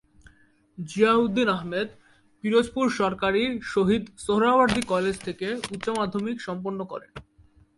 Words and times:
জিয়াউদ্দিন 0.77 1.49
আহমেদ 1.49 1.89
পিরোজপুর 2.43 2.85
সরকারী 2.99 3.43
শহীদ 3.73 4.03
সোহরাওয়ার্দী 4.17 4.81
কলেজ 4.83 5.15
থেকে 5.27 5.47
উচ্চমাধ্যমিক 5.71 6.37
সম্পন্ন 6.41 6.79
করেন। 6.91 7.11